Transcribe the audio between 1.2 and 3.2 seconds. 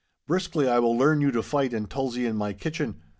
you to fight and tulzie in my kitchen.